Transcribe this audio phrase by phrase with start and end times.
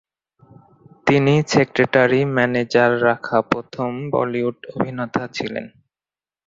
[1.07, 5.65] তিনি সেক্রেটারি/ম্যানেজার রাখা প্রথম বলিউড অভিনেতা ছিলেন।